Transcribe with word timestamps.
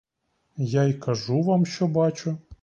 Я 0.65 0.83
й 0.83 0.93
кажу 0.93 1.41
вам, 1.41 1.65
що 1.65 1.87
бачу. 1.87 2.37